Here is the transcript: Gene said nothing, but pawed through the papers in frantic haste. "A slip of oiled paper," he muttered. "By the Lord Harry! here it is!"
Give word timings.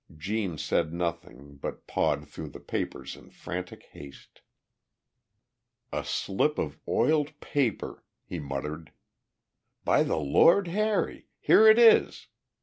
Gene 0.17 0.57
said 0.57 0.91
nothing, 0.91 1.57
but 1.57 1.85
pawed 1.85 2.27
through 2.27 2.49
the 2.49 2.59
papers 2.59 3.15
in 3.15 3.29
frantic 3.29 3.83
haste. 3.91 4.41
"A 5.93 6.03
slip 6.03 6.57
of 6.57 6.79
oiled 6.87 7.39
paper," 7.39 8.03
he 8.25 8.39
muttered. 8.39 8.93
"By 9.85 10.01
the 10.01 10.17
Lord 10.17 10.69
Harry! 10.69 11.27
here 11.39 11.67
it 11.67 11.77
is!" 11.77 12.25